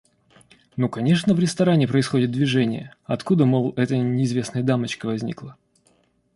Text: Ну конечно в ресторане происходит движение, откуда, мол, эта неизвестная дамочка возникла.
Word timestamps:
Ну 0.77 0.89
конечно 0.89 1.35
в 1.35 1.39
ресторане 1.39 1.87
происходит 1.87 2.31
движение, 2.31 2.95
откуда, 3.03 3.45
мол, 3.45 3.71
эта 3.77 3.95
неизвестная 3.97 4.63
дамочка 4.63 5.05
возникла. 5.05 5.57